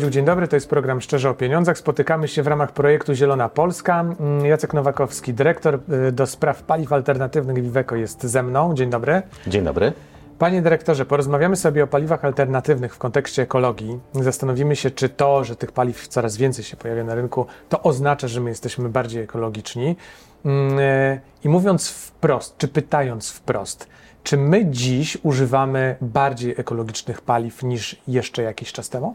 [0.00, 0.48] Dzień dobry.
[0.48, 1.78] To jest program Szczerze o Pieniądzach.
[1.78, 4.00] Spotykamy się w ramach projektu Zielona Polska.
[4.00, 8.74] Mm, Jacek Nowakowski, dyrektor y, do spraw paliw alternatywnych Viveco jest ze mną.
[8.74, 9.22] Dzień dobry.
[9.46, 9.92] Dzień dobry.
[10.38, 13.98] Panie dyrektorze, porozmawiamy sobie o paliwach alternatywnych w kontekście ekologii.
[14.12, 18.28] Zastanowimy się, czy to, że tych paliw coraz więcej się pojawia na rynku, to oznacza,
[18.28, 19.96] że my jesteśmy bardziej ekologiczni.
[20.44, 23.88] Mm, y, I mówiąc wprost, czy pytając wprost,
[24.22, 29.14] czy my dziś używamy bardziej ekologicznych paliw niż jeszcze jakiś czas temu?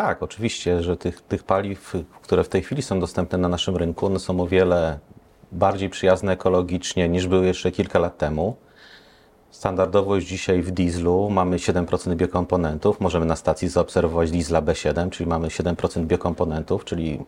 [0.00, 4.06] Tak, oczywiście, że tych, tych paliw, które w tej chwili są dostępne na naszym rynku,
[4.06, 4.98] one są o wiele
[5.52, 8.56] bardziej przyjazne ekologicznie niż były jeszcze kilka lat temu.
[9.50, 13.00] Standardowo już dzisiaj w dieslu mamy 7% biokomponentów.
[13.00, 17.24] Możemy na stacji zaobserwować diesla B7, czyli mamy 7% biokomponentów, czyli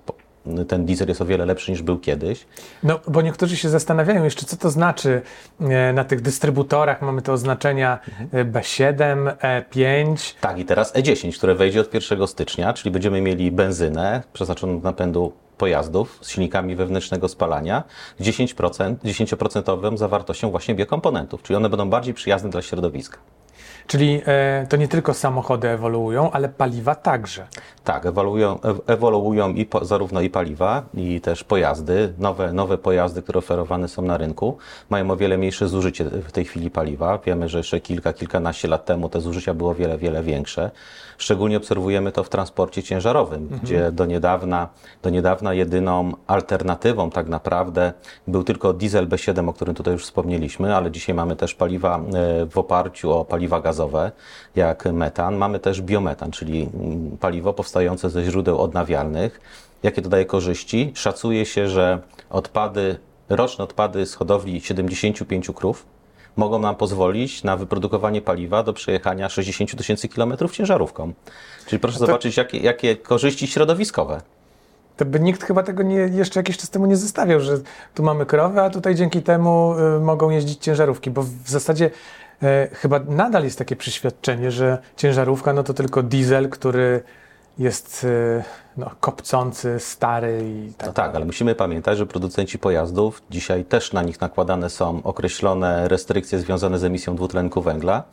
[0.68, 2.46] ten diesel jest o wiele lepszy niż był kiedyś.
[2.82, 5.22] No, bo niektórzy się zastanawiają jeszcze, co to znaczy
[5.60, 7.02] e, na tych dystrybutorach.
[7.02, 7.98] Mamy te oznaczenia
[8.32, 10.34] e, B7, E5.
[10.40, 14.84] Tak, i teraz E10, które wejdzie od 1 stycznia, czyli będziemy mieli benzynę przeznaczoną do
[14.84, 17.84] napędu pojazdów z silnikami wewnętrznego spalania
[18.20, 23.18] 10%, 10% zawartością właśnie biokomponentów, czyli one będą bardziej przyjazne dla środowiska.
[23.86, 27.47] Czyli e, to nie tylko samochody ewoluują, ale paliwa także.
[27.84, 32.12] Tak, ewoluują, ewoluują i po, zarówno i paliwa, i też pojazdy.
[32.19, 34.58] Nowe, nowe pojazdy, które oferowane są na rynku,
[34.91, 37.19] mają o wiele mniejsze zużycie w tej chwili paliwa.
[37.19, 40.70] Wiemy, że jeszcze kilka, kilkanaście lat temu te zużycia było wiele, wiele większe.
[41.18, 43.60] Szczególnie obserwujemy to w transporcie ciężarowym, mhm.
[43.60, 44.68] gdzie do niedawna,
[45.02, 47.92] do niedawna jedyną alternatywą tak naprawdę
[48.27, 52.46] był tylko diesel B7, o którym tutaj już wspomnieliśmy, ale dzisiaj mamy też paliwa e,
[52.46, 54.12] w oparciu o paliwa gazowe,
[54.56, 55.36] jak metan.
[55.36, 59.41] Mamy też biometan, czyli mm, paliwo powstające ze źródeł odnawialnych.
[59.82, 60.92] Jakie to daje korzyści?
[60.94, 61.98] Szacuje się, że
[62.31, 62.97] odpady,
[63.28, 65.91] roczne odpady z hodowli 75 krów
[66.37, 71.12] mogą nam pozwolić na wyprodukowanie paliwa do przejechania 60 tysięcy kilometrów ciężarówką.
[71.66, 72.06] Czyli proszę to...
[72.06, 74.20] zobaczyć, jakie, jakie korzyści środowiskowe.
[74.97, 77.59] To by nikt chyba tego nie, jeszcze jakiś czas temu nie zostawiał, że
[77.94, 81.91] tu mamy krowy, a tutaj dzięki temu y, mogą jeździć ciężarówki, bo w zasadzie
[82.43, 87.03] y, chyba nadal jest takie przeświadczenie, że ciężarówka no to tylko diesel, który
[87.59, 88.43] jest y,
[88.77, 90.87] no, kopcący, stary i tak.
[90.87, 95.88] No tak, ale musimy pamiętać, że producenci pojazdów dzisiaj też na nich nakładane są określone
[95.88, 98.05] restrykcje związane z emisją dwutlenku węgla.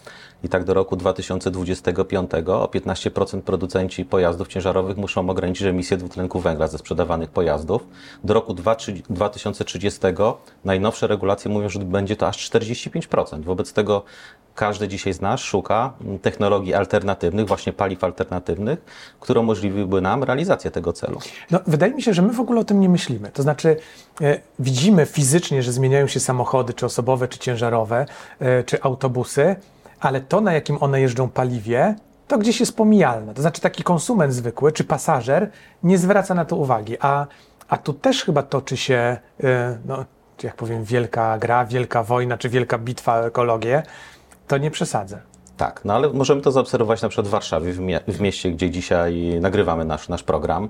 [0.43, 6.67] I tak do roku 2025 o 15% producenci pojazdów ciężarowych muszą ograniczyć emisję dwutlenku węgla
[6.67, 7.87] ze sprzedawanych pojazdów.
[8.23, 8.53] Do roku
[9.09, 9.99] 2030
[10.65, 13.43] najnowsze regulacje mówią, że będzie to aż 45%.
[13.43, 14.03] Wobec tego
[14.55, 18.79] każdy dzisiaj z nas szuka technologii alternatywnych, właśnie paliw alternatywnych,
[19.19, 21.19] które umożliwiłyby nam realizację tego celu.
[21.51, 23.31] No, wydaje mi się, że my w ogóle o tym nie myślimy.
[23.31, 23.77] To znaczy,
[24.21, 28.05] e, widzimy fizycznie, że zmieniają się samochody, czy osobowe, czy ciężarowe,
[28.39, 29.55] e, czy autobusy,
[29.99, 31.95] ale to, na jakim one jeżdżą paliwie,
[32.27, 33.33] to gdzieś jest pomijalne.
[33.33, 35.49] To znaczy, taki konsument zwykły, czy pasażer
[35.83, 36.97] nie zwraca na to uwagi.
[36.99, 37.27] A,
[37.69, 40.05] a tu też chyba toczy się, e, no,
[40.43, 43.83] jak powiem, wielka gra, wielka wojna, czy wielka bitwa o ekologię
[44.47, 45.28] to nie przesadzę.
[45.59, 48.69] Tak, no ale możemy to zaobserwować na przykład w Warszawie, w, mie w, mieście, gdzie
[48.69, 50.69] dzisiaj nagrywamy nasz, nasz program.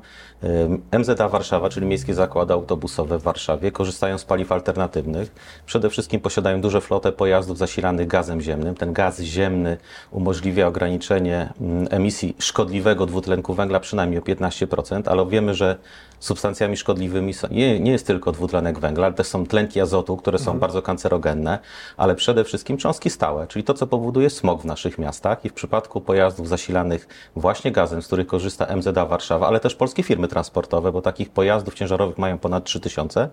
[1.00, 5.32] MZA Warszawa, czyli Miejskie Zakłady Autobusowe w Warszawie, korzystają z paliw alternatywnych.
[5.66, 8.76] Przede wszystkim posiadają duże flotę pojazdów zasilanych gazem ziemnym.
[8.76, 9.78] Ten gaz ziemny
[10.12, 11.54] umożliwia ograniczenie
[11.90, 15.78] emisji szkodliwego dwutlenku węgla przynajmniej o 15%, ale wiemy, że
[16.20, 20.38] substancjami szkodliwymi są, nie, nie jest tylko dwutlenek węgla, ale też są tlenki azotu, które
[20.38, 20.60] są mhm.
[20.60, 21.60] bardzo kancerogenne,
[21.98, 25.54] ale przede wszystkim cząstki stałe, czyli to, co powoduje smog w naszych miastach i w
[25.54, 30.92] przypadku pojazdów zasilanych właśnie gazem, z których korzysta MZA Warszawa, ale też polskie firmy transportowe,
[30.92, 33.30] bo takich pojazdów ciężarowych mają ponad 3000,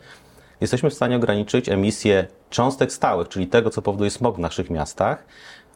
[0.60, 5.24] jesteśmy w stanie ograniczyć emisję cząstek stałych, czyli tego, co powoduje smog w naszych miastach,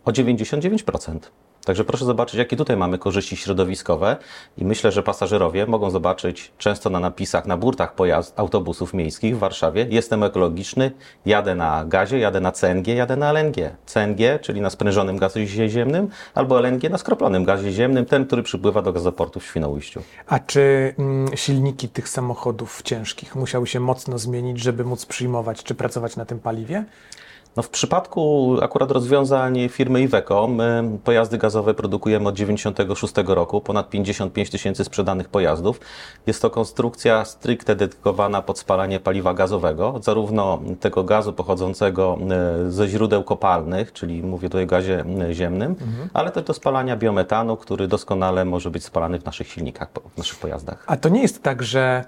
[0.04, 1.18] o 99%.
[1.64, 4.16] Także proszę zobaczyć, jakie tutaj mamy korzyści środowiskowe
[4.58, 9.38] i myślę, że pasażerowie mogą zobaczyć często na napisach, na burtach pojazd, autobusów miejskich w
[9.38, 10.90] Warszawie, jestem ekologiczny,
[11.26, 13.56] jadę na gazie, jadę na CNG, jadę na LNG.
[13.86, 18.82] CNG, czyli na sprężonym gazie ziemnym, albo LNG na skroplonym gazie ziemnym, ten, który przypływa
[18.82, 20.02] do gazoportu w Świnoujściu.
[20.26, 25.74] A czy mm, silniki tych samochodów ciężkich musiały się mocno zmienić, żeby móc przyjmować czy
[25.74, 26.84] pracować na tym paliwie?
[27.56, 33.90] No w przypadku akurat rozwiązań firmy Iveco, my pojazdy gazowe produkujemy od 1996 roku, ponad
[33.90, 35.80] 55 tysięcy sprzedanych pojazdów.
[36.26, 42.18] Jest to konstrukcja stricte dedykowana pod spalanie paliwa gazowego, zarówno tego gazu pochodzącego
[42.66, 46.08] e, ze źródeł kopalnych, czyli mówię tutaj o gazie e, ziemnym, mhm.
[46.14, 50.38] ale też do spalania biometanu, który doskonale może być spalany w naszych silnikach, w naszych
[50.38, 50.84] pojazdach.
[50.86, 52.04] A to nie jest tak, że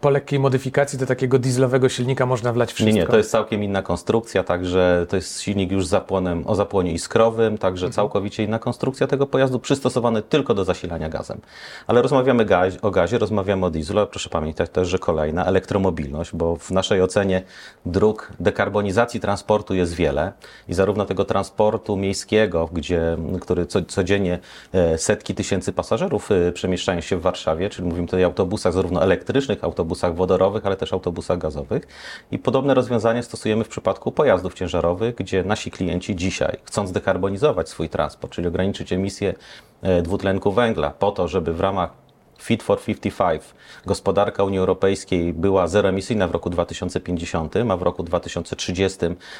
[0.00, 2.94] po lekkiej modyfikacji do takiego dieslowego silnika można wlać wszystko.
[2.94, 6.54] Nie, nie, to jest całkiem inna konstrukcja, także to jest silnik już z zapłonem, o
[6.54, 11.40] zapłonie iskrowym, także całkowicie inna konstrukcja tego pojazdu, przystosowany tylko do zasilania gazem.
[11.86, 16.30] Ale rozmawiamy gaz, o gazie, rozmawiamy o dieslu, ale proszę pamiętać też, że kolejna elektromobilność,
[16.34, 17.42] bo w naszej ocenie
[17.86, 20.32] dróg dekarbonizacji transportu jest wiele
[20.68, 24.38] i zarówno tego transportu miejskiego, gdzie, który co, codziennie
[24.72, 29.02] e, setki tysięcy pasażerów e, przemieszczają się w Warszawie, czyli mówimy tutaj o autobusach zarówno
[29.02, 29.15] elektrycznych,
[29.64, 31.86] autobusach wodorowych, ale też autobusach gazowych.
[32.30, 37.88] I podobne rozwiązanie stosujemy w przypadku pojazdów ciężarowych, gdzie nasi klienci dzisiaj, chcąc dekarbonizować swój
[37.88, 39.34] transport, czyli ograniczyć emisję
[39.82, 42.05] e, dwutlenku węgla, po to, żeby w ramach
[42.38, 43.42] Fit for 55.
[43.86, 48.98] Gospodarka Unii Europejskiej była zeroemisyjna w roku 2050, a w roku 2030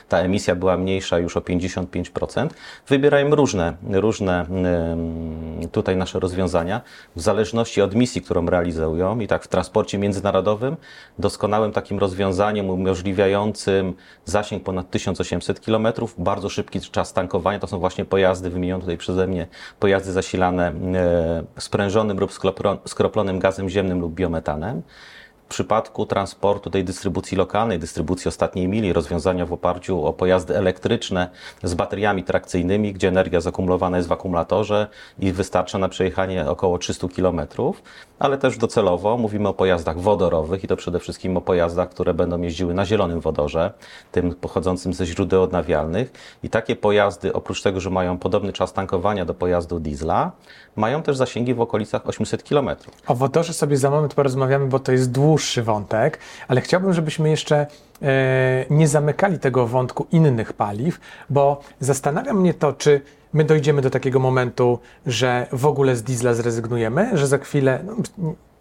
[0.09, 2.49] ta emisja była mniejsza już o 55%.
[2.89, 4.47] Wybierają różne, różne
[5.73, 6.81] tutaj nasze rozwiązania
[7.17, 9.21] w zależności od misji, którą realizują.
[9.21, 10.77] I tak w transporcie międzynarodowym
[11.19, 13.95] doskonałym takim rozwiązaniem umożliwiającym
[14.25, 15.89] zasięg ponad 1800 km,
[16.19, 19.47] bardzo szybki czas tankowania, to są właśnie pojazdy wymienione tutaj przeze mnie,
[19.81, 22.33] pojazdy zasilane e, sprężonym lub
[22.89, 24.83] skroplonym gazem ziemnym lub biometanem.
[25.47, 31.31] W przypadku transportu tej dystrybucji lokalnej, dystrybucji ostatniej mili, rozwiązania w oparciu o pojazdy elektryczne
[31.63, 34.87] z bateriami trakcyjnymi, gdzie energia zakumulowana jest w akumulatorze
[35.19, 37.41] i wystarcza na przejechanie około 300 km,
[38.19, 42.41] ale też docelowo mówimy o pojazdach wodorowych i to przede wszystkim o pojazdach, które będą
[42.43, 43.73] jeździły na zielonym wodorze,
[44.13, 46.13] tym pochodzącym ze źródeł odnawialnych.
[46.43, 50.33] I takie pojazdy, oprócz tego, że mają podobny czas tankowania do pojazdu diesla,
[50.77, 52.71] mają też zasięgi w okolicach 800 km.
[53.07, 56.19] O wodorze sobie za moment porozmawiamy, bo to jest dłuższy wątek,
[56.49, 57.67] ale chciałbym, żebyśmy jeszcze
[58.03, 61.01] e, nie zamykali tego wątku innych paliw,
[61.31, 63.01] bo zastanawia mnie to, czy
[63.33, 67.95] my dojdziemy do takiego momentu, że w ogóle z diesla zrezygnujemy, że za chwilę, no,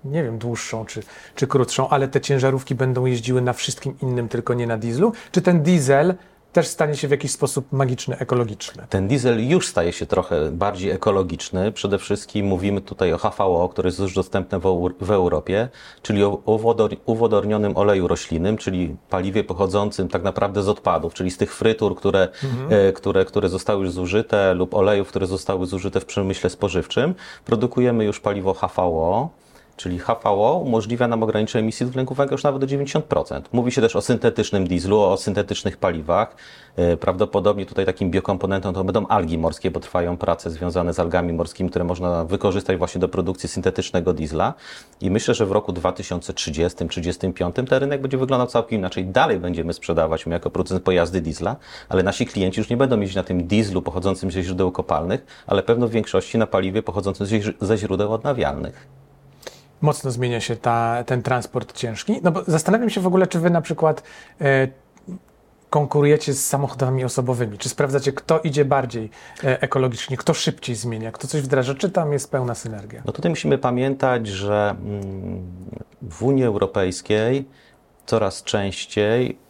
[0.06, 1.04] nie wiem, dłuższą czy,
[1.36, 5.42] czy krótszą, ale te ciężarówki będą jeździły na wszystkim innym, tylko nie na dieslu, czy
[5.42, 6.16] ten diesel
[6.56, 8.88] też stanie się w jakiś sposób magiczny, ekologiczny.
[8.90, 11.72] Ten diesel już staje się trochę bardziej ekologiczny.
[11.72, 15.70] Przede wszystkim mówimy tutaj o HVO, które jest już dostępne w, w Europie,
[16.02, 21.38] czyli o uwodor, uwodornionym oleju roślinnym, czyli paliwie pochodzącym tak naprawdę z odpadów, czyli z
[21.38, 22.88] tych frytur, które, mhm.
[22.90, 27.16] e, które, które zostały już zużyte lub olejów, które zostały zużyte w przemyśle spożywczym.
[27.46, 29.30] Produkujemy już paliwo HVO
[29.78, 33.42] czyli HVO, umożliwia nam ograniczenie emisji dwutlenku węgla już nawet do 90%.
[33.52, 36.36] Mówi się też o syntetycznym dieslu, o syntetycznych paliwach.
[36.76, 41.34] E, prawdopodobnie tutaj takim biokomponentem to będą algi morskie, bo trwają prace związane z algami
[41.34, 44.54] morskimi, które można wykorzystać właśnie do produkcji syntetycznego diesla.
[45.02, 49.06] I myślę, że w roku 2030-2035 ten rynek będzie wyglądał całkiem inaczej.
[49.06, 51.56] Dalej będziemy sprzedawać my jako producent pojazdy diesla,
[51.90, 55.64] ale nasi klienci już nie będą mieć na tym dieslu pochodzącym ze źródeł kopalnych, ale
[55.64, 57.28] pewno w większości na paliwie pochodzącym
[57.62, 59.05] ze źródeł odnawialnych
[59.82, 62.20] mocno zmienia się ta, ten transport ciężki.
[62.24, 64.04] No bo zastanawiam się w ogóle, czy wy na przykład
[64.42, 64.68] e,
[65.70, 67.58] konkurujecie z samochodami osobowymi?
[67.58, 69.10] Czy sprawdzacie, kto idzie bardziej
[69.44, 73.02] e, ekologicznie, kto szybciej zmienia, kto coś wdraża, czy tam jest pełna synergia?
[73.06, 75.44] No tutaj musimy pamiętać, że mm,
[76.02, 77.46] w Unii Europejskiej
[78.06, 79.45] coraz częściej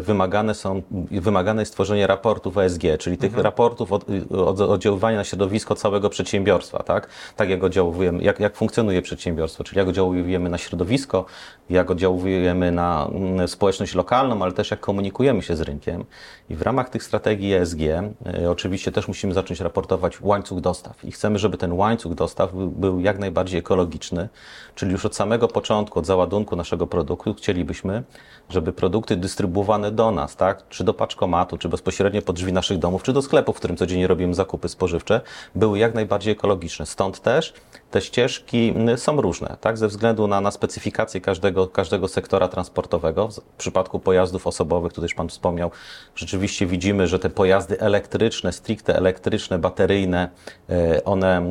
[0.00, 3.44] wymagane, są, wymagane jest tworzenie raportów ESG, czyli tych mhm.
[3.44, 7.08] raportów od, od oddziaływania na środowisko całego przedsiębiorstwa, tak?
[7.36, 11.24] Tak jak oddziałujemy, jak, jak funkcjonuje przedsiębiorstwo, czyli jak oddziałujemy na środowisko,
[11.70, 16.04] jak oddziałujemy na mm, społeczność lokalną, ale też jak komunikujemy się z rynkiem.
[16.50, 21.12] I w ramach tych strategii ESG y, oczywiście też musimy zacząć raportować łańcuch dostaw i
[21.12, 24.28] chcemy, żeby ten łańcuch dostaw był, był jak najbardziej ekologiczny,
[24.74, 28.02] czyli już od samego początku, od załadunku naszego produktu chcielibyśmy,
[28.48, 29.16] żeby produkty
[29.48, 33.22] dystrybuowane do nas, tak, czy do paczkomatu, czy bezpośrednio pod drzwi naszych domów, czy do
[33.22, 35.20] sklepu, w którym codziennie robimy zakupy spożywcze,
[35.54, 36.86] były jak najbardziej ekologiczne.
[36.86, 37.54] Stąd też
[37.90, 43.28] te ścieżki są różne, tak, ze względu na, na specyfikację każdego, każdego sektora transportowego.
[43.28, 45.70] W przypadku pojazdów osobowych, tutaj już Pan wspomniał,
[46.14, 50.28] rzeczywiście widzimy, że te pojazdy elektryczne, stricte elektryczne, bateryjne,
[50.70, 51.42] e, one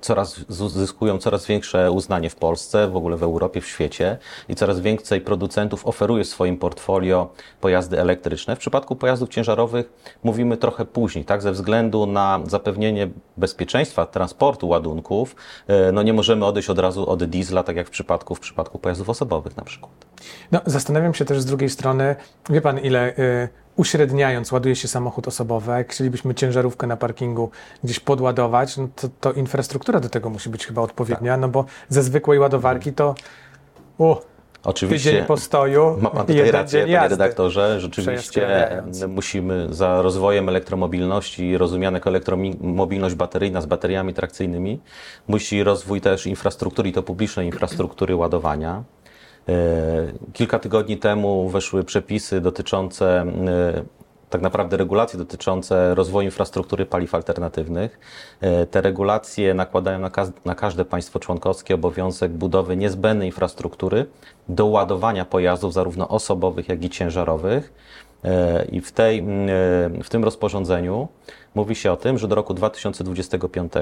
[0.00, 4.80] coraz zyskują coraz większe uznanie w Polsce, w ogóle w Europie, w świecie i coraz
[4.80, 8.56] więcej producentów oferuje w swoim portfolio pojazdy elektryczne.
[8.56, 15.36] W przypadku pojazdów ciężarowych mówimy trochę później, tak, ze względu na zapewnienie bezpieczeństwa transportu ładunków,
[15.66, 18.78] e, no nie możemy odejść od razu od diesla, tak jak w przypadku, w przypadku
[18.78, 19.92] pojazdów osobowych na przykład.
[20.52, 22.16] No, zastanawiam się też z drugiej strony,
[22.50, 27.50] wie pan ile y, uśredniając ładuje się samochód osobowy, jak chcielibyśmy ciężarówkę na parkingu
[27.84, 31.40] gdzieś podładować, no to, to infrastruktura do tego musi być chyba odpowiednia, tak.
[31.40, 33.14] no bo ze zwykłej ładowarki to...
[33.98, 34.33] Uh,
[34.64, 37.80] Oczywiście Tydzień postoju, ma pan tutaj rację, panie redaktorze.
[37.80, 44.80] Rzeczywiście musimy za rozwojem elektromobilności i rozumianek elektromobilność bateryjna z bateriami trakcyjnymi,
[45.28, 48.84] musi rozwój też infrastruktury, i to publicznej infrastruktury ładowania.
[49.48, 49.54] E,
[50.32, 54.03] kilka tygodni temu weszły przepisy dotyczące e,
[54.34, 57.98] tak naprawdę regulacje dotyczące rozwoju infrastruktury paliw alternatywnych.
[58.40, 60.10] E, te regulacje nakładają na,
[60.44, 64.06] na każde państwo członkowskie obowiązek budowy niezbędnej infrastruktury
[64.48, 67.72] do ładowania pojazdów zarówno osobowych, jak i ciężarowych.
[68.24, 69.24] E, I w, tej, e,
[70.02, 71.08] w tym rozporządzeniu
[71.54, 73.72] mówi się o tym, że do roku 2025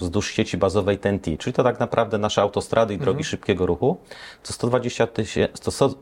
[0.00, 3.24] wzdłuż sieci bazowej TNT, czyli to tak naprawdę nasze autostrady i drogi mhm.
[3.24, 3.96] szybkiego ruchu,
[4.42, 5.48] co 120, tysię,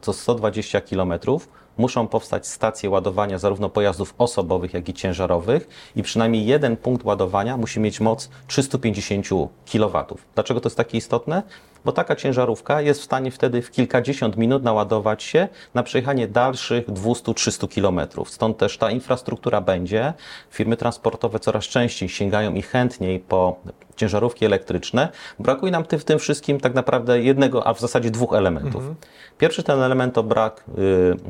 [0.00, 1.48] co 120 kilometrów
[1.78, 7.56] muszą powstać stacje ładowania zarówno pojazdów osobowych, jak i ciężarowych i przynajmniej jeden punkt ładowania
[7.56, 9.26] musi mieć moc 350
[9.72, 10.04] kW.
[10.34, 11.42] Dlaczego to jest takie istotne?
[11.86, 16.88] Bo taka ciężarówka jest w stanie wtedy w kilkadziesiąt minut naładować się na przejechanie dalszych
[16.88, 18.26] 200-300 km.
[18.26, 20.12] Stąd też ta infrastruktura będzie.
[20.50, 23.56] Firmy transportowe coraz częściej sięgają i chętniej po
[23.96, 25.08] ciężarówki elektryczne.
[25.38, 28.76] Brakuje nam w tym wszystkim tak naprawdę jednego, a w zasadzie dwóch elementów.
[28.76, 28.94] Mhm.
[29.38, 30.64] Pierwszy ten element to brak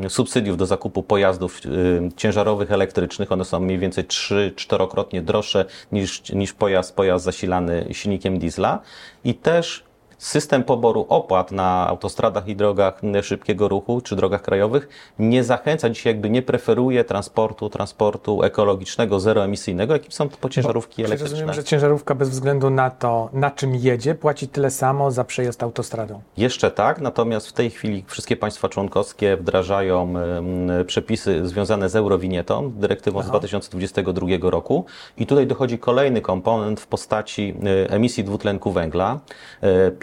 [0.04, 3.32] y, subsydiów do zakupu pojazdów y, ciężarowych elektrycznych.
[3.32, 8.80] One są mniej więcej 3-4krotnie droższe niż, niż pojazd, pojazd zasilany silnikiem diesla.
[9.24, 9.85] I też
[10.18, 16.12] system poboru opłat na autostradach i drogach szybkiego ruchu czy drogach krajowych nie zachęca dzisiaj,
[16.12, 21.34] jakby nie preferuje transportu, transportu ekologicznego, zeroemisyjnego, jakim są to ciężarówki Bo elektryczne.
[21.34, 25.62] Rozumiem, że ciężarówka bez względu na to, na czym jedzie, płaci tyle samo za przejazd
[25.62, 26.20] autostradą.
[26.36, 30.14] Jeszcze tak, natomiast w tej chwili wszystkie państwa członkowskie wdrażają
[30.86, 33.28] przepisy związane z Eurowinietą, dyrektywą Aha.
[33.28, 34.84] z 2022 roku
[35.16, 37.54] i tutaj dochodzi kolejny komponent w postaci
[37.86, 39.20] y, emisji dwutlenku węgla.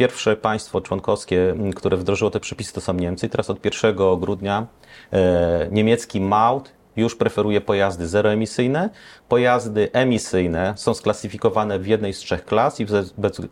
[0.04, 3.30] Pierwsze państwo członkowskie, które wdrożyło te przepisy, to są Niemcy.
[3.30, 4.68] Teraz od 1 grudnia
[5.14, 8.90] e, niemiecki Maut już preferuje pojazdy zeroemisyjne.
[9.30, 12.86] Pojazdy emisyjne są sklasyfikowane w jednej z trzech klas i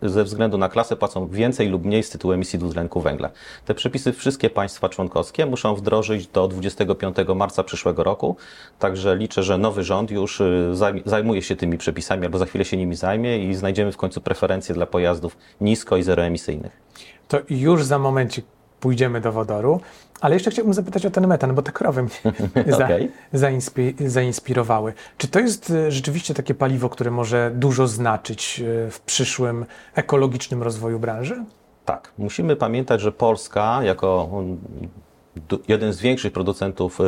[0.02, 3.30] ze, względu na klasę płacą więcej lub mniej z tytułu emisji dwutlenku węgla.
[3.66, 8.36] Te przepisy wszystkie państwa członkowskie muszą wdrożyć do 25 marca przyszłego roku,
[8.80, 10.74] także liczę, że nowy rząd już y,
[11.06, 14.76] zajmuje się tymi przepisami albo za chwilę się nimi zajmie i znajdziemy w końcu preferencje
[14.76, 16.82] dla pojazdów nisko i zeroemisyjnych.
[17.28, 18.46] To już za momencik
[18.82, 19.82] pójdziemy do wodoru.
[20.22, 22.34] Ale jeszcze chciałbym zapytać o ten metan, bo te krowy mnie
[22.76, 23.10] okay.
[23.34, 24.94] zainspi zainspirowały.
[25.18, 30.64] Czy to jest e, rzeczywiście takie paliwo, które może dużo znaczyć e, w przyszłym ekologicznym
[30.64, 31.44] rozwoju branży?
[31.86, 32.12] Tak.
[32.18, 34.58] Musimy pamiętać, że Polska jako mm,
[35.68, 37.00] jeden z większych producentów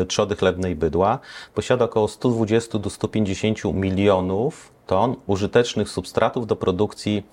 [0.00, 1.18] e, trzody chlebnej bydła
[1.54, 7.26] posiada około 120 do 150 milionów ton użytecznych substratów do produkcji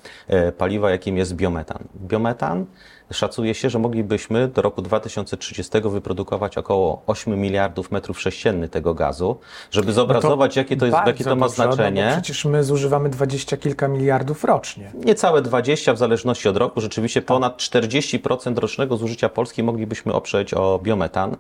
[0.58, 1.84] paliwa, jakim jest biometan.
[2.08, 2.66] Biometan
[3.12, 9.38] Szacuje się, że moglibyśmy do roku 2030 wyprodukować około 8 miliardów metrów sześciennych tego gazu.
[9.72, 12.06] Żeby zobrazować, no jakie to, jest, jakie to ma dużo, znaczenie.
[12.06, 14.92] No przecież my zużywamy dwadzieścia kilka miliardów rocznie.
[15.06, 16.82] Niecałe 20 w zależności od roku.
[16.82, 17.28] Rzeczywiście tak.
[17.28, 21.38] ponad 40% rocznego zużycia Polski moglibyśmy oprzeć o biometan.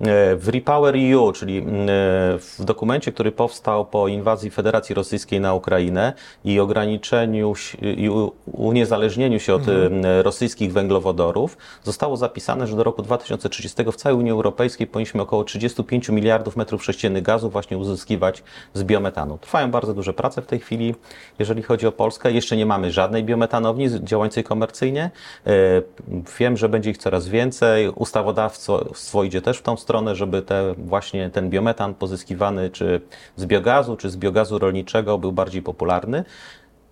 [0.00, 1.62] E, w Repower EU, czyli e,
[2.38, 6.12] w dokumencie, który powstał po inwazji Federacji Rosyjskiej na Ukrainę
[6.44, 8.10] i ograniczeniu i
[8.52, 10.02] uniezależnieniu się od mhm.
[10.22, 16.08] rosyjskich węglowodorów, zostało zapisane, że do roku 2030 w całej Unii Europejskiej powinniśmy około 35
[16.08, 18.42] miliardów metrów sześciennych gazu właśnie uzyskiwać
[18.74, 19.38] z biometanu.
[19.38, 20.94] Trwają bardzo duże prace w tej chwili,
[21.38, 22.32] jeżeli chodzi o Polskę.
[22.32, 25.10] Jeszcze nie mamy żadnej biometanowni działającej komercyjnie.
[25.46, 25.50] E,
[26.38, 27.88] wiem, że będzie ich coraz więcej.
[27.88, 33.00] Ustawodawstwo idzie też w tą stronę stronę, żeby te, właśnie ten biometan pozyskiwany czy
[33.36, 36.24] z biogazu, czy z biogazu rolniczego był bardziej popularny.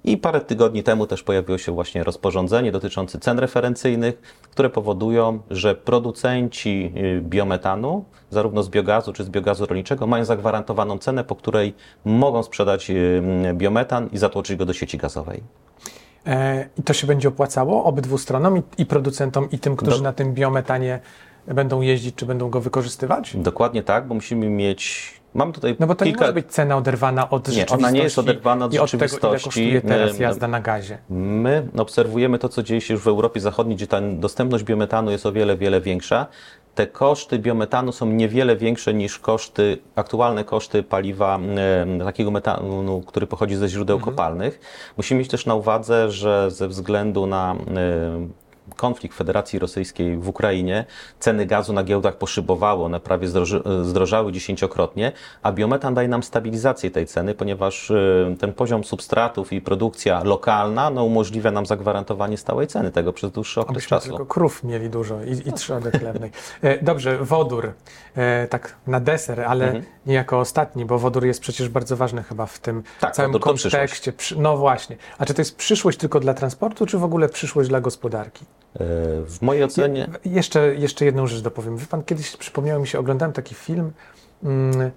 [0.05, 4.15] I parę tygodni temu też pojawiło się właśnie rozporządzenie dotyczące cen referencyjnych,
[4.51, 10.99] które powodują, że producenci y, biometanu, zarówno z biogazu czy z biogazu rolniczego, mają zagwarantowaną
[10.99, 11.75] cenę, po której
[12.05, 13.23] mogą sprzedać y,
[13.55, 15.43] biometan i zatłoczyć go do sieci gazowej.
[16.27, 20.03] E, I to się będzie opłacało obydwu stronom, i, producentom, i tym, którzy do...
[20.03, 21.01] na tym biometanie
[21.55, 23.37] będą jeździć, czy będą go wykorzystywać?
[23.37, 26.21] Dokładnie tak, bo musimy mieć Mam tutaj No bo to kilka...
[26.21, 27.85] nie może być cena oderwana od nie, rzeczywistości.
[27.85, 29.27] ona nie jest oderwana od i rzeczywistości.
[29.27, 30.99] Od tego, kosztuje teraz jazda na gazie.
[31.11, 35.27] My obserwujemy to, co dzieje się już w Europie Zachodniej, gdzie ta dostępność biometanu jest
[35.27, 36.27] o wiele, wiele większa.
[36.75, 41.39] Te koszty biometanu są niewiele większe niż koszty, aktualne koszty paliwa
[42.05, 44.15] takiego metanu, który pochodzi ze źródeł mhm.
[44.15, 44.61] kopalnych.
[44.97, 47.57] Musimy mieć też na uwadze, że ze względu na
[48.77, 50.85] konflikt Federacji Rosyjskiej w Ukrainie,
[51.21, 53.29] ceny gazu na giełdach poszybowały, one prawie
[53.83, 59.61] zdrożały dziesięciokrotnie, a biometan daje nam stabilizację tej ceny, ponieważ y, ten poziom substratów i
[59.61, 64.09] produkcja lokalna no, umożliwia nam zagwarantowanie stałej ceny tego przez dłuższy okres Abyśmy czasu.
[64.09, 66.31] tylko krów mieli dużo i, i trzody chlebnej.
[66.63, 67.73] E, Dobrze, wodór,
[68.17, 69.85] e, tak na deser, ale Mhm.
[70.07, 74.13] nie jako ostatni, bo wodór jest przecież bardzo ważny chyba w tym Tak, całym kontekście.
[74.37, 74.97] No właśnie.
[75.19, 78.45] A czy to jest przyszłość tylko dla transportu, czy w ogóle przyszłość dla gospodarki?
[79.27, 80.09] W mojej ocenie...
[80.25, 81.77] Je, jeszcze, jeszcze jedną rzecz dopowiem.
[81.77, 83.93] Wie pan, kiedyś przypomniało mi się, oglądałem taki film
[84.45, 84.91] mm,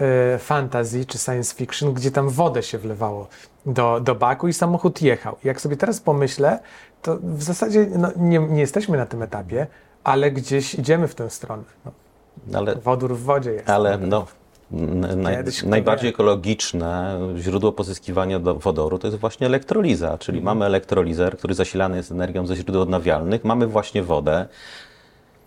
[0.00, 3.28] e, fantasy czy science fiction, gdzie tam wodę się wlewało
[3.66, 5.36] do, do baku i samochód jechał.
[5.44, 6.58] Jak sobie teraz pomyślę,
[7.02, 9.66] to w zasadzie no, nie, nie jesteśmy na tym etapie,
[10.04, 11.62] ale gdzieś idziemy w tę stronę.
[11.84, 13.70] No, Ale wodór w wodzie jest.
[13.70, 14.26] Ale no,
[15.16, 20.56] naj, najbardziej ekologiczne źródło pozyskiwania do wodoru to jest właśnie elektroliza, czyli Mhm.
[20.58, 24.46] mamy elektrolizer, który zasilany jest energią ze źródeł odnawialnych, mamy właśnie wodę.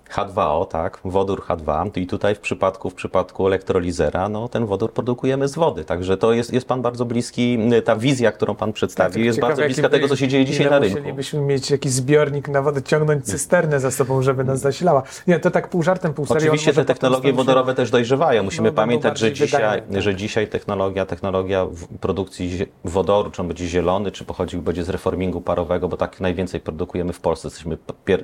[0.10, 5.48] H2O, tak, wodór H2 i tutaj w przypadku, w przypadku elektrolizera, no ten wodór produkujemy
[5.48, 9.36] z wody, także to jest, jest Pan bardzo bliski, ta wizja, którą Pan przedstawił, jest
[9.36, 10.98] Ciekawe, bardzo bliska tego, co się dzieje dzisiaj na rynku.
[10.98, 15.04] Musielibyśmy mieć jakiś zbiornik na wodę, ciągnąć cysternę za sobą, żeby nas zasilała.
[15.28, 16.42] Nie, to tak pół żartem, pół serio.
[16.42, 18.44] Oczywiście te technologie stąd się- wodorowe też dojrzewają.
[18.44, 20.02] Musimy No, pamiętać, że dzisiaj, wydajne, tak.
[20.02, 21.68] że dzisiaj technologia, technologia
[22.02, 26.60] produkcji wodoru, czy on będzie zielony, czy pochodzi będzie z reformingu parowego, bo tak najwięcej
[26.60, 27.48] produkujemy w Polsce.
[27.48, 27.78] Jesteśmy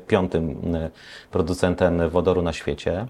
[0.08, 0.90] piątym e,
[1.76, 3.08] producentem wodoru na świecie.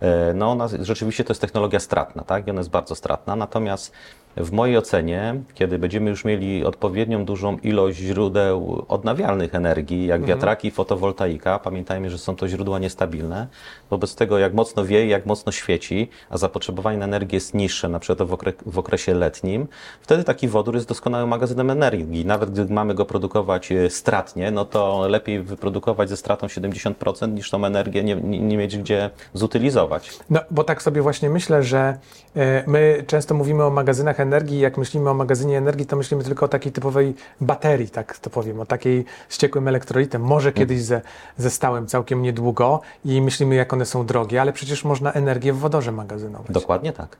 [0.00, 2.46] E, No ona rzeczywiście to jest technologia stratna, tak?
[2.46, 3.36] I ona jest bardzo stratna.
[3.36, 3.92] Natomiast
[4.36, 10.68] w mojej ocenie, kiedy będziemy już mieli odpowiednią dużą ilość źródeł odnawialnych energii, jak wiatraki
[10.68, 13.46] i fotowoltaika, pamiętajmy, że są to źródła niestabilne.
[13.90, 17.98] Wobec tego, jak mocno wieje, jak mocno świeci, a zapotrzebowanie na energię jest niższe, na
[17.98, 19.68] przykład w, okre w okresie letnim,
[20.00, 22.26] wtedy taki wodór jest doskonałym magazynem energii.
[22.26, 27.50] Nawet gdy mamy go produkować e, stratnie, no to lepiej wyprodukować ze stratą 70% niż
[27.50, 30.10] tą energię nie, nie, nie mieć gdzie zutylizować.
[30.30, 31.98] No, bo tak sobie właśnie myślę, że
[32.36, 34.60] e, my często mówimy o magazynach energii.
[34.60, 38.60] Jak myślimy o magazynie energii, to myślimy tylko o takiej typowej baterii, tak to powiem,
[38.60, 40.22] o takiej z ciekłym elektrolitem.
[40.22, 41.00] Może kiedyś ze,
[41.36, 45.58] ze stałem całkiem niedługo i myślimy, jak one są drogie, ale przecież można energię w
[45.58, 46.50] wodorze magazynować.
[46.50, 47.16] Dokładnie tak.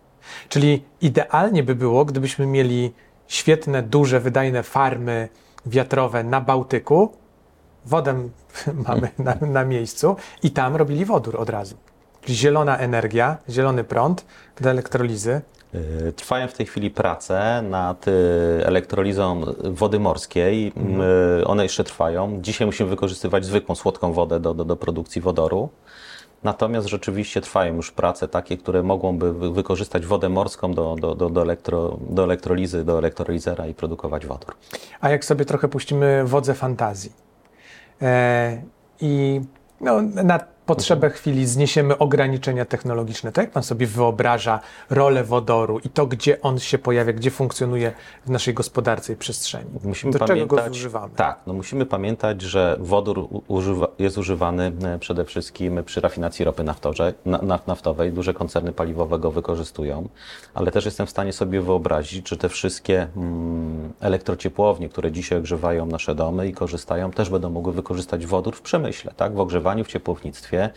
[0.48, 2.92] Czyli idealnie by było, gdybyśmy mieli
[3.26, 5.28] świetne, duże, wydajne farmy
[5.66, 7.12] wiatrowe na Bałtyku,
[7.84, 8.28] wodę
[8.88, 11.76] mamy na, na miejscu i tam robili wodór od razu.
[12.20, 14.24] Czyli zielona energia, zielony prąd
[14.60, 15.40] do elektrolizy.
[15.74, 18.10] Y, Trwają w tej chwili prace nad y,
[18.64, 20.72] elektrolizą wody morskiej.
[21.40, 22.38] Y, One jeszcze trwają.
[22.42, 25.68] Dzisiaj musimy wykorzystywać zwykłą, słodką wodę do, do, do produkcji wodoru.
[26.42, 31.30] Natomiast rzeczywiście trwają już prace takie, które mogłyby wy- wykorzystać wodę morską do, do, do,
[31.30, 34.54] do, elektro, do elektrolizy, do elektrolizera i produkować wodór.
[35.00, 37.12] A jak sobie trochę puścimy wodze fantazji
[38.02, 38.62] e,
[39.00, 39.40] i
[39.80, 45.88] no, na potrzebę chwili zniesiemy ograniczenia technologiczne, to jak pan sobie wyobraża rolę wodoru i
[45.88, 47.92] to, gdzie on się pojawia, gdzie funkcjonuje
[48.26, 49.70] w naszej gospodarce i przestrzeni?
[49.84, 51.14] Musimy Do czego pamiętać, go zużywamy?
[51.16, 56.64] Tak, no musimy pamiętać, że wodór używa, jest używany e, przede wszystkim przy rafinacji ropy
[56.64, 58.12] naftowej, na, naf- naftowej.
[58.12, 60.08] Duże koncerny paliwowe go wykorzystują,
[60.54, 63.61] ale też jestem w stanie sobie wyobrazić, że te wszystkie mm,
[64.02, 69.12] elektrociepłownie, które dzisiaj ogrzewają nasze domy i korzystają, też będą mogły wykorzystać wodór w przemyśle,
[69.16, 69.34] tak?
[69.34, 70.70] w ogrzewaniu, w ciepłownictwie.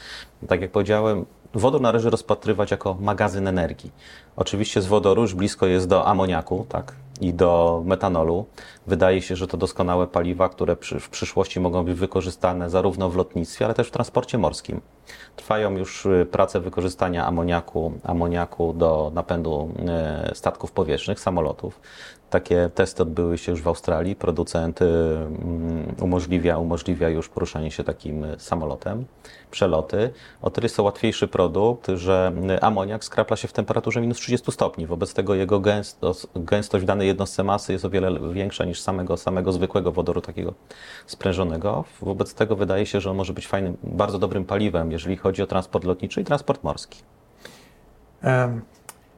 [0.47, 3.91] Tak jak powiedziałem, Wodór należy rozpatrywać jako magazyn energii.
[4.35, 8.45] Oczywiście z wodoru już blisko jest do amoniaku tak, i do metanolu.
[8.87, 13.15] Wydaje się, że to doskonałe paliwa, które przy, w przyszłości mogą być wykorzystane zarówno w
[13.15, 14.81] lotnictwie, ale też w transporcie morskim.
[15.35, 21.79] Trwają już y, prace wykorzystania amoniaku, amoniaku do napędu e, statków powietrznych, samolotów.
[22.35, 24.15] Takie testy odbyły się już w Australii.
[24.15, 29.05] Producent mm, umożliwia, umożliwia już poruszanie się takim y, samolotem,
[29.51, 30.09] przeloty.
[30.41, 34.51] O tyle jest to łatwiejszy produkt, że y, amoniak skrapla się w temperaturze minus 30
[34.51, 34.87] stopni.
[34.87, 39.17] Wobec tego jego gęstość, gęstość w danej jednostce masy jest o wiele większa niż samego,
[39.17, 40.53] samego zwykłego wodoru takiego
[41.07, 41.83] sprężonego.
[42.01, 45.47] Wobec tego wydaje się, że on może być fajnym, bardzo dobrym paliwem, jeżeli chodzi o
[45.47, 46.99] transport lotniczy i transport morski.
[48.21, 48.61] Em,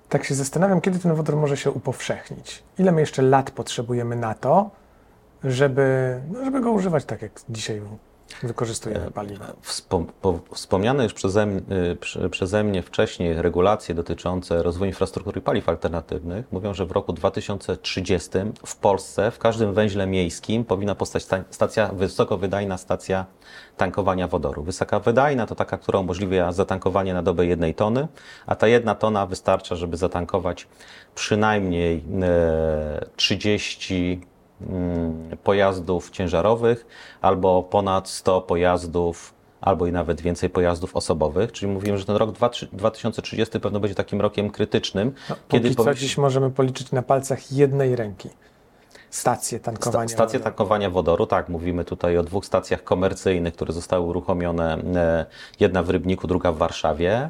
[0.10, 2.64] tak się zastanawiam, kiedy ten wodór może się upowszechnić.
[2.80, 4.70] Ile my jeszcze lat potrzebujemy na to,
[5.44, 7.82] żeby, no, żeby go używać tak, jak dzisiaj
[8.44, 9.46] wykorzystujemy paliwa?
[9.62, 11.58] Wspom, po, wspomniane już przeze, m-
[11.92, 17.14] y, prze- przeze mnie wcześniej regulacje dotyczące rozwoju infrastruktury paliw alternatywnych mówią, że w roku
[17.14, 18.30] 2030
[18.66, 23.26] w Polsce w każdym węźle miejskim powinna powstać sta- stacja, wysokowydajna stacja
[23.78, 24.64] tankowania wodoru.
[24.64, 28.08] Wysokowydajna to taka, która umożliwia zatankowanie na dobę jednej tony,
[28.46, 30.68] a ta jedna tona wystarcza, żeby zatankować
[31.16, 34.37] przynajmniej e, 30 mm,
[35.44, 36.86] pojazdów ciężarowych
[37.22, 42.32] albo ponad 100 pojazdów albo i nawet więcej pojazdów osobowych, czyli mówimy, że ten rok
[42.72, 45.14] 2030 pewno będzie takim rokiem krytycznym.
[45.30, 48.30] No, kiedy co dziś możemy policzyć na palcach jednej ręki
[49.10, 50.08] stacje tankowania.
[50.08, 55.26] Sta stacje tankowania wodoru, tak, mówimy tutaj o dwóch stacjach komercyjnych, które zostały uruchomione, e,
[55.60, 57.30] jedna w Rybniku, druga w Warszawie.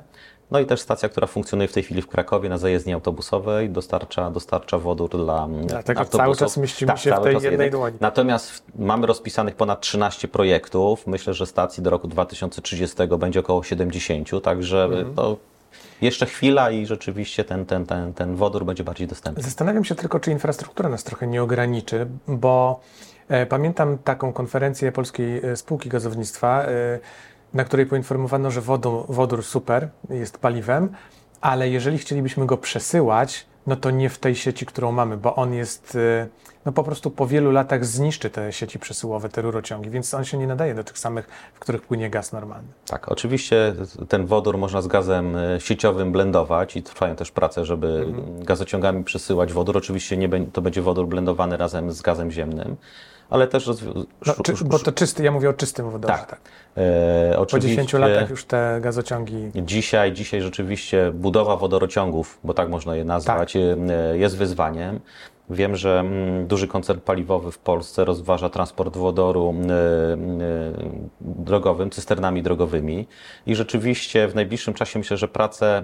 [0.52, 4.32] No i też stacja, która funkcjonuje w tej chwili w Krakowie na zajezdni autobusowej, dostarcza,
[4.32, 6.26] dostarcza wodór dla Dlatego autobusów.
[6.26, 7.98] cały czas mieścimy tak, się w tej jednej dłoni.
[8.00, 11.08] Natomiast mamy rozpisanych ponad 13 projektów.
[11.08, 15.16] Myślę, że stacji do roku 2030 będzie około 70, także mhm.
[15.16, 15.38] to
[16.02, 19.44] jeszcze chwila i rzeczywiście ten, ten, ten, ten wodór będzie bardziej dostępny.
[19.44, 22.80] Zastanawiam się tylko, czy infrastruktura nas trochę nie ograniczy, bo
[23.28, 27.00] e, pamiętam taką konferencję Polskiej e, Spółki Gazownictwa, e,
[27.54, 30.90] na której poinformowano, że wodór, wodór super jest paliwem,
[31.42, 35.54] ale jeżeli chcielibyśmy go przesyłać, no to nie w tej sieci, którą mamy, bo on
[35.54, 36.28] jest, y,
[36.66, 40.38] no po prostu po wielu latach zniszczy te sieci przesyłowe, te rurociągi, więc on się
[40.38, 42.68] nie nadaje do tych samych, w których płynie gaz normalny.
[42.88, 43.74] Tak, oczywiście
[44.10, 48.44] ten wodór można z gazem y, sieciowym blendować i trwają też prace, żeby mhm.
[48.44, 49.78] gazociągami przesyłać wodór.
[49.78, 52.78] Oczywiście nie, to będzie wodór blendowany razem z gazem ziemnym
[53.30, 53.70] ale też...
[54.26, 56.14] No, czy, bo to czysty, ja mówię o czystym wodorze.
[56.14, 56.30] Tak.
[56.30, 56.40] tak.
[56.78, 59.52] E, po 10 latach już te gazociągi...
[59.56, 63.62] Dzisiaj, dzisiaj rzeczywiście budowa wodorociągów, bo tak można je nazwać, tak.
[63.90, 65.00] E, jest wyzwaniem.
[65.50, 70.18] Wiem, że mm, duży koncern paliwowy w Polsce rozważa transport wodoru e, e,
[71.22, 73.08] drogowym, cysternami drogowymi
[73.46, 75.84] i rzeczywiście w najbliższym czasie myślę, że prace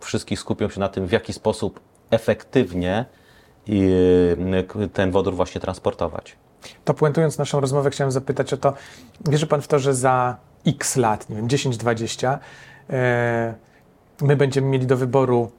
[0.00, 3.04] wszystkich skupią się na tym, w jaki sposób efektywnie
[4.92, 6.36] ten wodór właśnie transportować.
[6.84, 8.74] To puentując naszą rozmowę, chciałem zapytać o to,
[9.28, 12.38] wierzy Pan w to, że za x lat, nie wiem, 10-20,
[12.90, 13.54] e,
[14.20, 15.50] my będziemy mieli do wyboru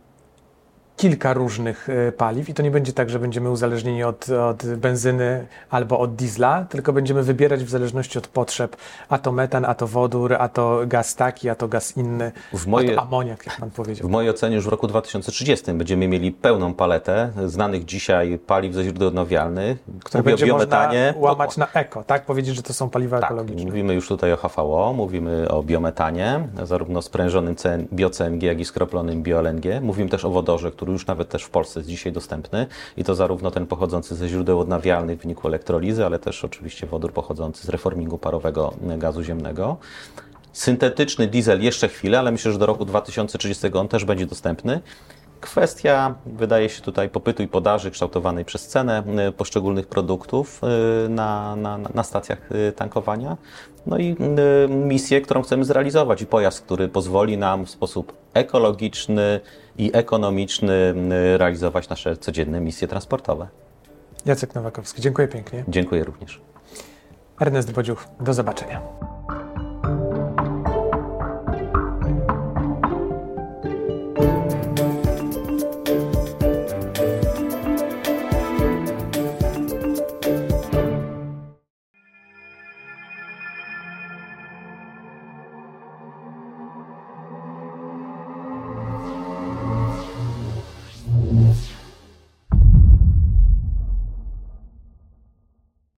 [0.98, 5.48] kilka różnych e, paliw i to nie będzie tak, że będziemy uzależnieni od, od benzyny
[5.70, 8.76] albo od diesla, tylko będziemy wybierać w zależności od potrzeb,
[9.10, 12.68] a to metan, a to wodór, a to gaz taki, a to gaz inny, w
[12.68, 14.08] moje, a to amoniak, jak Pan powiedział.
[14.08, 18.84] W mojej ocenie już w roku 2030 będziemy mieli pełną paletę znanych dzisiaj paliw ze
[18.84, 21.14] źródeł odnawialnych, które będzie biometanie.
[21.16, 22.26] można łamać na eko, tak?
[22.26, 23.66] Powiedzieć, że to są paliwa tak, ekologiczne.
[23.66, 27.56] Mówimy już tutaj o HVO, mówimy o biometanie, zarówno sprężonym
[27.94, 29.82] bio-CNG, jak i skroplonym bio-LNG.
[29.82, 32.68] Mówimy też o wodorze, który już nawet też w Polsce jest dzisiaj dostępny
[32.98, 37.14] i to zarówno ten pochodzący ze źródeł odnawialnych w wyniku elektrolizy, ale też oczywiście wodór
[37.14, 39.78] pochodzący z reformingu parowego gazu ziemnego.
[40.54, 44.82] Syntetyczny diesel jeszcze chwilę, ale myślę, że do roku 2030 on też będzie dostępny.
[45.44, 50.62] Kwestia, wydaje się tutaj, popytu i podaży kształtowanej przez cenę y, poszczególnych produktów
[51.06, 53.38] y, na, na, na stacjach y, tankowania.
[53.86, 54.16] No i
[54.70, 59.40] misję, którą chcemy zrealizować i pojazd, który pozwoli nam w sposób ekologiczny
[59.78, 60.94] i ekonomiczny
[61.38, 63.48] realizować nasze codzienne misje transportowe.
[64.26, 65.64] Jacek Nowakowski, dziękuję pięknie.
[65.68, 66.42] Dziękuję również.
[67.40, 68.82] Ernest Bodziuch, do zobaczenia.